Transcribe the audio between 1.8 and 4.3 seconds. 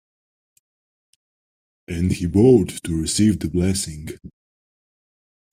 'And he bowed, to receive the blessing.